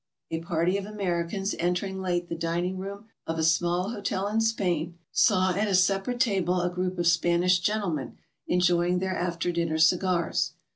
[0.31, 3.51] A party of Americans, entering late the dining room of a 334 GOING ABROAD?
[3.85, 8.17] small hotel in Spain, sa,w at a separate table a group of Spanish gentlemen
[8.47, 10.53] enjoying their after dinner cigars.